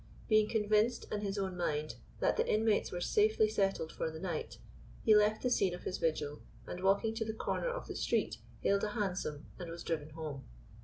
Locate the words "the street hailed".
7.85-8.83